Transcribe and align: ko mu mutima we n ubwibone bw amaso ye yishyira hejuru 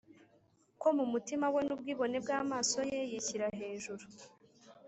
ko 0.81 0.87
mu 0.97 1.05
mutima 1.11 1.45
we 1.53 1.61
n 1.67 1.69
ubwibone 1.75 2.17
bw 2.23 2.29
amaso 2.41 2.77
ye 2.91 2.99
yishyira 3.11 3.47
hejuru 3.59 4.03